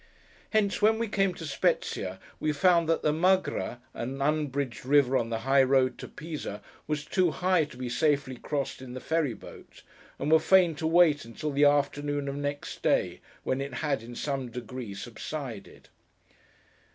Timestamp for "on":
5.15-5.29